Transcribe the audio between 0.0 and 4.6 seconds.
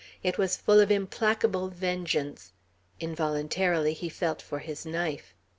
It was full of implacable vengeance. Involuntarily he felt for